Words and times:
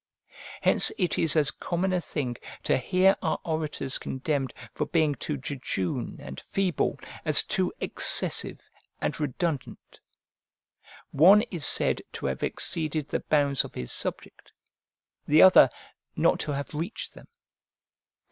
Hence 0.63 0.91
it 0.97 1.19
is 1.19 1.35
as 1.35 1.51
common 1.51 1.93
a 1.93 2.01
thing 2.01 2.35
to 2.63 2.77
hear 2.77 3.15
our 3.21 3.37
orators 3.45 3.99
condemned 3.99 4.51
for 4.73 4.87
being 4.87 5.13
too 5.13 5.37
jejune 5.37 6.17
and 6.19 6.41
feeble 6.41 6.99
as 7.23 7.43
too 7.43 7.71
excessive 7.79 8.61
and 8.99 9.19
redundant. 9.19 9.99
One 11.11 11.43
is 11.51 11.67
said 11.67 12.01
to 12.13 12.25
have 12.25 12.41
exceeded 12.41 13.09
the 13.09 13.19
bounds 13.19 13.63
of 13.63 13.75
his 13.75 13.91
subject, 13.91 14.53
the 15.27 15.43
other 15.43 15.69
not 16.15 16.39
to 16.39 16.53
have 16.55 16.73
reached 16.73 17.13
them. 17.13 17.27